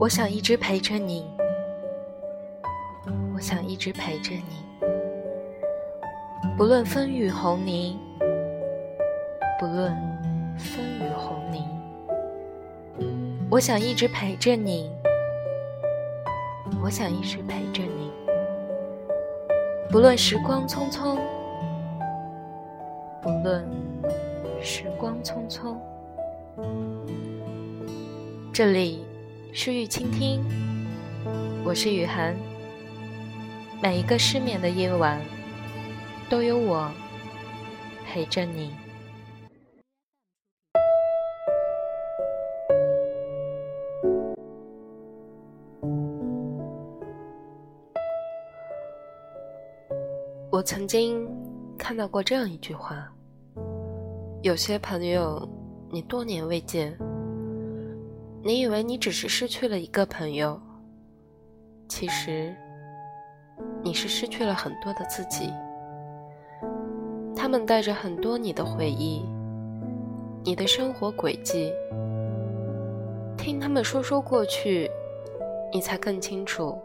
[0.00, 1.30] 我想一直陪着你，
[3.34, 4.64] 我想一直陪着你，
[6.56, 7.98] 不论风雨红泥，
[9.58, 9.94] 不论
[10.56, 11.68] 风雨红泥，
[13.50, 14.90] 我想一直陪着你，
[16.82, 18.10] 我想一直陪着你，
[19.90, 21.18] 不论时光匆匆，
[23.20, 23.68] 不论
[24.62, 25.76] 时光匆匆，
[28.50, 29.04] 这里。
[29.52, 30.40] 诗雨倾听，
[31.64, 32.36] 我是雨涵。
[33.82, 35.20] 每一个失眠的夜晚，
[36.28, 36.88] 都有我
[38.06, 38.72] 陪着你。
[50.52, 51.28] 我曾经
[51.76, 53.12] 看到过这样一句话：
[54.42, 55.46] 有些朋友，
[55.90, 56.96] 你多年未见。
[58.42, 60.58] 你以为你只是失去了一个朋友，
[61.88, 62.56] 其实
[63.82, 65.52] 你是失去了很多的自己。
[67.36, 69.22] 他们带着很多你的回忆，
[70.42, 71.70] 你的生活轨迹。
[73.36, 74.90] 听他们说说过去，
[75.70, 76.78] 你才更清楚，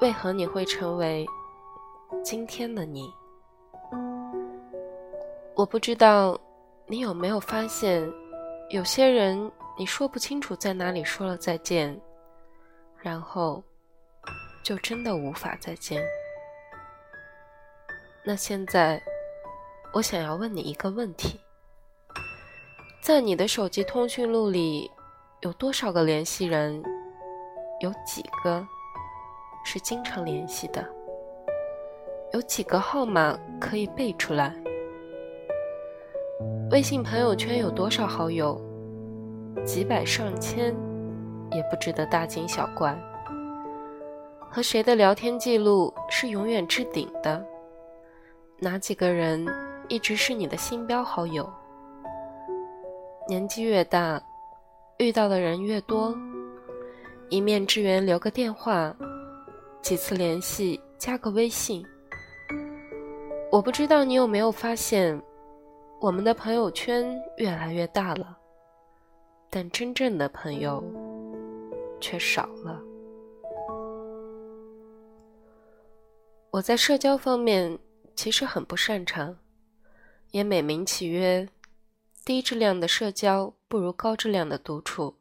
[0.00, 1.24] 为何你会成为
[2.24, 3.08] 今天的你。
[5.54, 6.36] 我不知道
[6.88, 8.04] 你有没有发现，
[8.70, 9.48] 有些人。
[9.78, 12.00] 你说不清楚在哪里说了再见，
[13.02, 13.62] 然后
[14.62, 16.02] 就真的无法再见。
[18.24, 19.02] 那现在，
[19.92, 21.38] 我想要问你一个问题：
[23.02, 24.90] 在你的手机通讯录里，
[25.42, 26.82] 有多少个联系人？
[27.80, 28.66] 有几个
[29.62, 30.82] 是经常联系的？
[32.32, 34.56] 有几个号码可以背出来？
[36.70, 38.58] 微信朋友圈有多少好友？
[39.64, 40.74] 几百上千，
[41.52, 42.96] 也不值得大惊小怪。
[44.48, 47.44] 和谁的聊天记录是永远置顶的？
[48.58, 49.46] 哪几个人
[49.88, 51.48] 一直是你的星标好友？
[53.28, 54.22] 年纪越大，
[54.98, 56.16] 遇到的人越多，
[57.28, 58.94] 一面之缘留个电话，
[59.82, 61.84] 几次联系加个微信。
[63.50, 65.20] 我不知道你有没有发现，
[66.00, 67.04] 我们的朋友圈
[67.36, 68.35] 越来越大了。
[69.50, 70.82] 但真正的朋友
[72.00, 72.80] 却少了。
[76.50, 77.78] 我在社交方面
[78.14, 79.36] 其实很不擅长，
[80.30, 81.48] 也美名其曰
[82.24, 85.14] “低质量的社交不如高质量的独处”。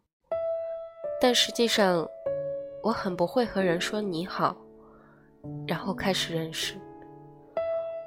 [1.21, 2.07] 但实际上，
[2.83, 4.55] 我很不会和人说你好，
[5.67, 6.75] 然后开始认识。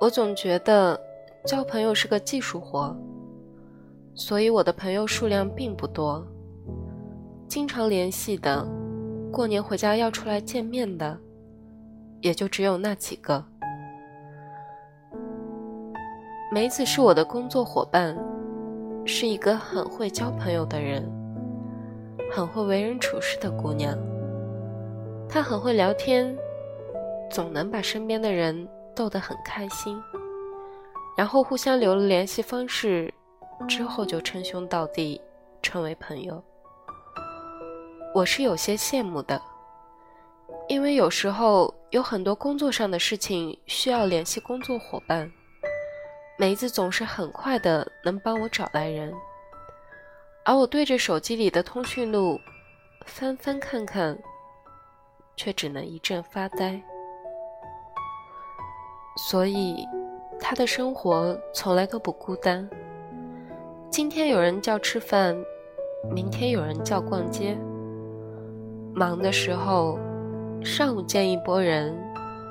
[0.01, 0.99] 我总觉得
[1.45, 2.97] 交朋友是个技术活。
[4.19, 6.27] 所以我的朋友数量并不多，
[7.47, 8.67] 经常联系的，
[9.33, 11.17] 过年回家要出来见面的，
[12.21, 13.43] 也就只有那几个。
[16.51, 18.19] 梅子是我的工作伙伴，
[19.07, 21.09] 是一个很会交朋友的人，
[22.33, 23.97] 很会为人处事的姑娘。
[25.28, 26.37] 她很会聊天，
[27.31, 29.97] 总能把身边的人逗得很开心，
[31.17, 33.15] 然后互相留了联系方式。
[33.67, 35.21] 之后就称兄道弟，
[35.63, 36.43] 成为朋友。
[38.15, 39.41] 我是有些羡慕的，
[40.69, 45.31] 因为有时候有很多工作上的事情需要联系工作伙伴，
[46.39, 49.13] 梅子总是很快的能帮我找来人，
[50.45, 52.41] 而我对着手机里的通讯录
[53.05, 54.19] 翻翻看看，
[55.37, 56.81] 却只能一阵发呆。
[59.29, 59.87] 所以，
[60.41, 62.69] 他的生活从来都不孤单。
[63.91, 65.37] 今天有人叫吃饭，
[66.12, 67.59] 明天有人叫逛街。
[68.94, 69.99] 忙的时候，
[70.62, 71.97] 上午见一拨人，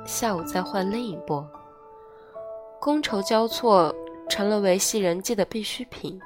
[0.05, 1.47] 下午再换另一拨。
[2.81, 3.93] 觥筹交错，
[4.27, 6.19] 成了维系人际的必需品。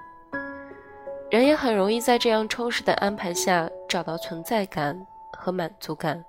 [1.30, 4.98] 人也很容易在这样充实的安排下找到存在感
[5.38, 6.24] 和满足感，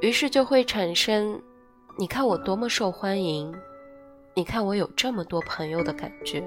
[0.00, 1.40] 于是就会产生
[1.98, 3.54] “你看我多么受欢迎，
[4.34, 6.42] 你看我有这么多朋友”的感觉。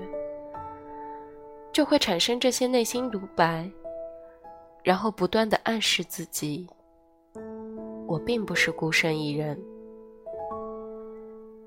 [1.78, 3.70] 就会产生这些内心独白，
[4.84, 6.68] 然后不断的暗示自己：
[8.08, 9.56] 我并不是孤身一人。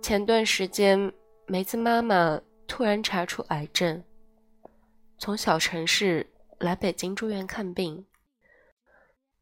[0.02, 1.12] 前段时间，
[1.46, 4.02] 梅子妈妈突然查出癌症，
[5.16, 6.28] 从小城市
[6.58, 8.04] 来北京住院看病，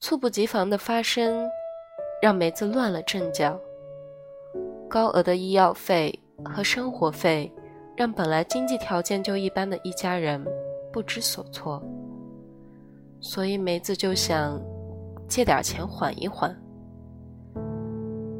[0.01, 1.49] 猝不及防的发生，
[2.21, 3.59] 让梅子乱了阵脚。
[4.87, 7.51] 高额的医药费和生活费。
[7.99, 10.41] 让本来经济条件就一般的一家人
[10.93, 11.83] 不知所措。
[13.19, 14.57] 所以梅子就想
[15.27, 16.57] 借点钱缓一缓。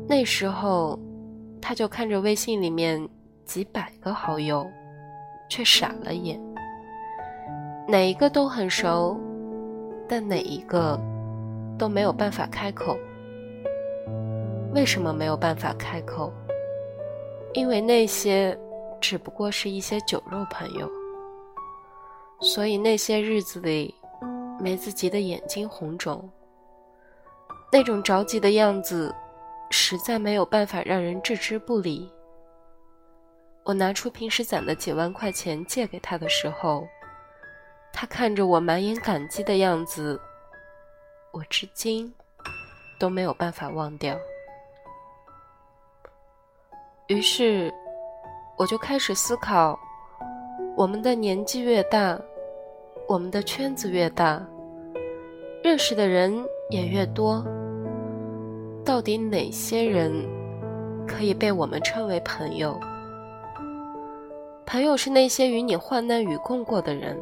[0.07, 0.97] 那时候，
[1.61, 3.05] 他就看着微信里面
[3.45, 4.65] 几百个好友，
[5.51, 6.41] 却傻了眼。
[7.89, 9.19] 哪一个都很熟，
[10.09, 10.97] 但哪一个
[11.77, 12.97] 都没有办法开口。
[14.73, 16.33] 为什么没有办法开口？
[17.55, 18.57] 因为那些
[19.01, 20.91] 只不过是一些酒肉朋友。
[22.41, 23.95] 所以那些日子里，
[24.61, 26.31] 梅子急得眼睛红肿，
[27.73, 29.15] 那种着急的样子，
[29.71, 32.11] 实在没有办法让人置之不理。
[33.65, 36.87] 我拿出平时攒的几万块钱借给他的时候，
[37.93, 40.19] 他看着我满眼感激的样子，
[41.33, 42.15] 我至今
[42.99, 44.17] 都没有办法忘掉。
[47.09, 47.73] 于是，
[48.59, 49.79] 我就开始思考。
[50.77, 52.21] 我们的年纪越大，
[53.07, 54.45] 我们的圈子越大，
[55.63, 57.45] 认识的人也越多。
[58.85, 60.13] 到底哪些人
[61.07, 62.79] 可以被我们称为朋友？
[64.67, 67.17] 朋友是那些与你患难与共过的人，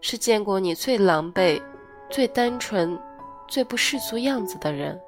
[0.00, 1.62] 是见过你最狼狈、
[2.10, 2.98] 最单纯、
[3.46, 5.00] 最不世俗样子的人。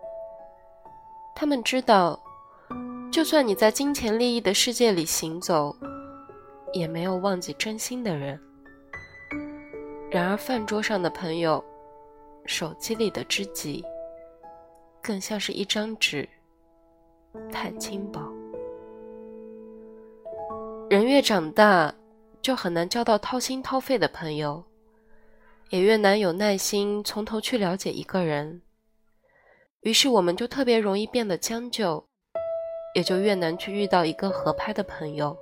[1.34, 2.18] 他们知道，
[3.10, 5.76] 就算你在金钱利益的世界里行走。
[6.72, 8.40] 也没有忘记真心的人。
[10.10, 11.64] 然而，饭桌上的朋友，
[12.46, 13.84] 手机里的知己，
[15.02, 16.28] 更像是一张纸，
[17.50, 18.20] 太轻薄。
[20.88, 21.92] 人越长大，
[22.40, 24.64] 就很难交到掏心掏肺的朋友，
[25.70, 28.62] 也越难有耐心从头去了解一个人。
[29.80, 32.06] 于是，我们就特别容易变得将就，
[32.94, 35.36] 也就越难去遇到一个合拍的朋友。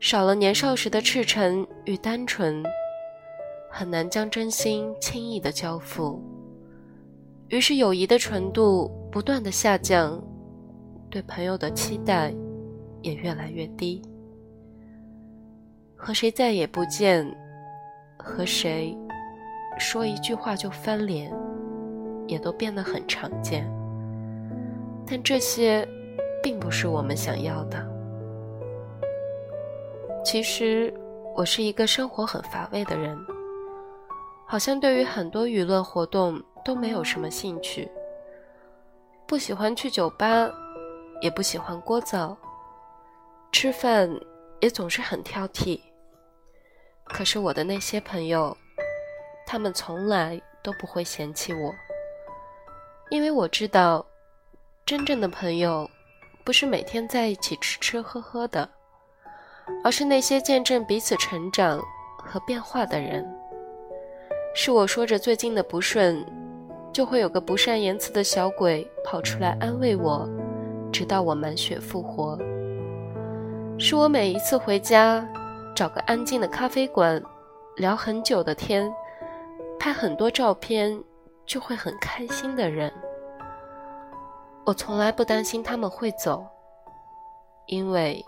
[0.00, 2.62] 少了年少时的赤诚与单纯，
[3.70, 6.22] 很难将真心轻易的交付。
[7.48, 10.22] 于是友谊的纯度不断的下降，
[11.10, 12.34] 对朋友的期待
[13.02, 14.02] 也越来越低。
[15.96, 17.24] 和谁再也不见，
[18.18, 18.94] 和谁
[19.78, 21.32] 说一句话就翻脸，
[22.26, 23.66] 也都变得很常见。
[25.06, 25.86] 但这些，
[26.42, 27.84] 并不是我们想要的。
[30.24, 30.92] 其实，
[31.34, 33.18] 我是一个生活很乏味的人，
[34.46, 37.90] 好像对于很多娱乐活动都没有什么兴趣。
[39.26, 40.50] 不喜欢去酒吧，
[41.20, 42.34] 也不喜欢聒噪，
[43.52, 44.08] 吃饭
[44.60, 45.80] 也总是很挑剔。
[47.04, 48.56] 可是我的那些朋友，
[49.46, 51.74] 他们从来都不会嫌弃我，
[53.10, 54.04] 因为我知道，
[54.86, 55.88] 真正的朋友，
[56.44, 58.68] 不是每天在一起吃吃喝喝的。
[59.82, 61.82] 而是那些见证彼此成长
[62.18, 63.26] 和变化的人。
[64.54, 66.22] 是我说着最近的不顺，
[66.92, 70.28] 就会有个不善言辞的小鬼跑出来安慰我，
[70.92, 72.38] 直到我满血复活。
[73.78, 75.26] 是我每一次回家，
[75.74, 77.22] 找个安静的咖啡馆，
[77.76, 78.92] 聊很久的天，
[79.80, 81.02] 拍很多照片，
[81.46, 82.92] 就会很开心的人。
[84.64, 86.46] 我从来不担心他们会走，
[87.66, 88.24] 因为。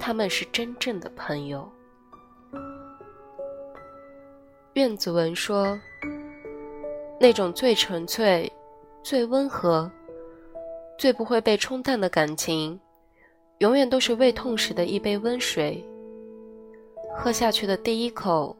[0.00, 1.66] 他们是真正的朋友。
[4.74, 5.80] 苑子文说
[7.18, 8.52] ：“那种最纯粹、
[9.02, 9.90] 最温和、
[10.98, 12.78] 最不会被冲淡的感情，
[13.60, 15.82] 永远都是胃痛时的一杯温水。
[17.16, 18.54] 喝下去的第一口，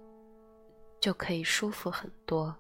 [0.99, 2.57] 就可以舒服很多。”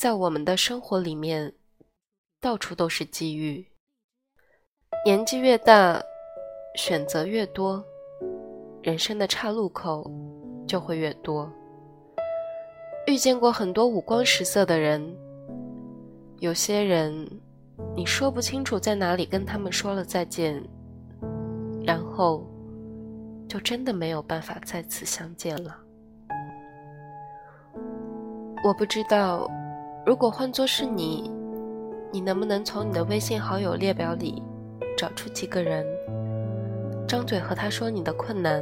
[0.00, 1.52] 在我们的生活里面，
[2.40, 3.62] 到处都是机遇。
[5.04, 6.02] 年纪越大，
[6.74, 7.84] 选择越多，
[8.82, 10.10] 人生的岔路口
[10.66, 11.52] 就会越多。
[13.06, 15.14] 遇见过很多五光十色的人，
[16.38, 17.28] 有些人
[17.94, 20.66] 你说不清楚在哪里跟他们说了再见，
[21.84, 22.42] 然后
[23.46, 25.76] 就真的没有办法再次相见了。
[28.64, 29.46] 我不知道，
[30.10, 31.30] 如果换作是你，
[32.10, 34.42] 你能不能从你的微信好友列表里？
[34.98, 35.86] 找出几个人，
[37.06, 38.60] 张嘴和他说你的困难，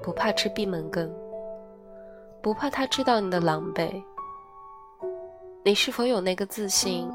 [0.00, 1.12] 不怕吃闭门羹，
[2.40, 4.00] 不怕他知道你的狼狈。
[5.64, 7.10] 你是否有那个自信，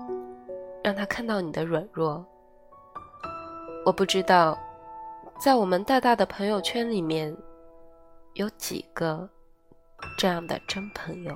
[0.84, 2.26] 让他看到你的软弱？
[3.86, 4.58] 我不知道，
[5.40, 7.34] 在我们大大的朋友圈里面，
[8.34, 9.30] 有几个
[10.18, 11.34] 这样的真朋友。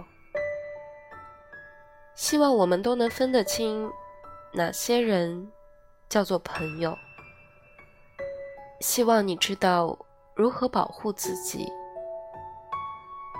[2.19, 3.89] 希望我们都能分得清，
[4.51, 5.49] 哪些人。
[6.09, 6.97] 叫做朋友，
[8.81, 9.95] 希望你知道
[10.33, 11.71] 如何保护自己，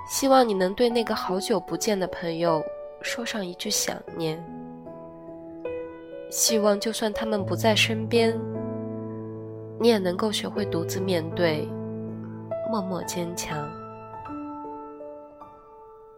[0.08, 2.64] 希望你能对那个好久不见的朋友
[3.02, 4.40] 说上一句想念。
[6.30, 8.40] 希望就算他们不在身边，
[9.80, 11.68] 你也能够学会独自面对，
[12.72, 13.68] 默默坚强。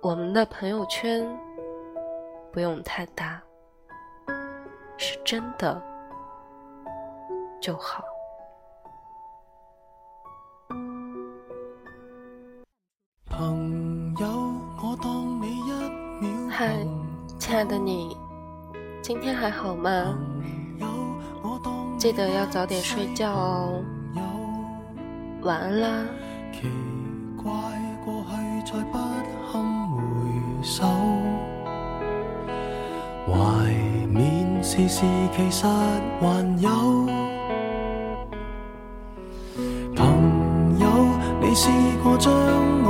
[0.02, 1.26] 我们的朋友圈
[2.52, 3.42] 不用太大，
[4.98, 5.82] 是真的
[7.62, 8.04] 就好。
[13.26, 14.28] 朋友，
[14.84, 15.72] 我当你一
[16.20, 16.86] 秒嗨，
[17.40, 18.18] 亲爱的你。
[19.02, 20.18] 今天还好吗？
[21.98, 23.82] 记得要早点睡觉哦。
[25.44, 26.06] 晚安啦。
[26.52, 26.70] 奇
[27.42, 27.52] 怪
[34.72, 35.02] 事事
[35.36, 36.26] 其实还
[36.62, 36.70] 有。
[39.94, 40.88] 朋友，
[41.42, 41.70] 你试
[42.02, 42.32] 过将
[42.86, 42.88] 我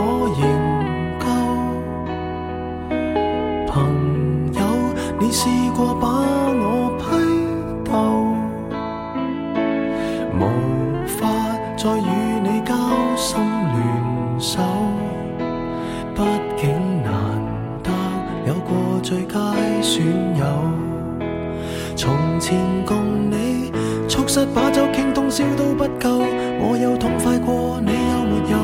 [25.32, 26.26] 酒倾通宵都不够，
[26.60, 28.58] 我有痛快过，你有没有？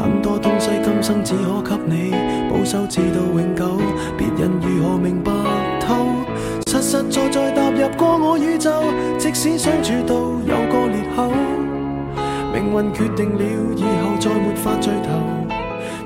[0.00, 1.34] 很多东西今生只
[1.64, 2.14] 可给你
[2.48, 3.80] 保守，至到永久，
[4.16, 5.32] 别人如何明白
[5.80, 6.06] 透？
[6.68, 8.70] 实实在在踏入过我宇宙，
[9.18, 11.32] 即使相处到有个裂口，
[12.52, 13.42] 命运决定了
[13.76, 15.43] 以后再没法聚头。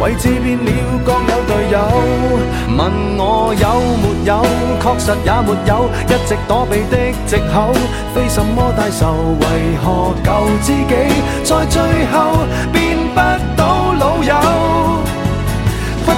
[0.00, 0.70] 位置变了，
[1.04, 1.78] 各有队友。
[2.76, 2.80] 问
[3.16, 3.66] 我有
[4.02, 4.42] 没有，
[4.80, 6.96] 确实也没有，一直躲避的
[7.26, 7.72] 藉口，
[8.14, 9.14] 非什么大仇。
[9.40, 10.28] 为何旧
[10.62, 10.94] 知己
[11.44, 11.82] 在最
[12.12, 12.38] 后
[12.72, 12.94] 变？
[13.14, 13.20] 不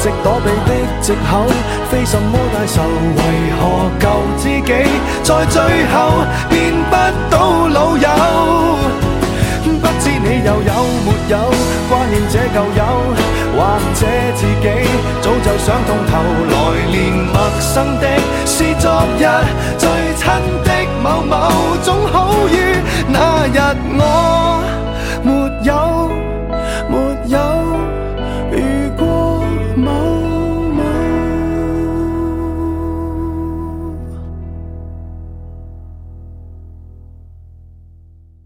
[0.00, 1.44] 直躲避的藉口，
[1.90, 2.82] 非什么大仇，
[3.16, 3.20] 为
[3.58, 3.62] 何
[3.98, 4.04] 救
[4.36, 4.72] 自己
[5.22, 5.56] 在最
[5.92, 5.96] 后
[6.48, 6.94] 变不
[7.30, 8.08] 到老友？
[9.80, 10.72] 不知你又有
[11.04, 11.38] 没有
[11.88, 12.82] 挂念这旧友，
[13.56, 13.58] 或
[13.94, 14.66] 者自己
[15.20, 16.12] 早就想通透，
[16.50, 16.56] 来
[16.90, 16.96] 年
[17.32, 18.04] 陌生的
[18.44, 19.20] 是昨日
[19.76, 20.24] 最亲
[20.64, 20.70] 的
[21.02, 21.34] 某某，
[21.82, 22.16] 总好
[22.48, 22.76] 于
[23.08, 24.77] 那日我。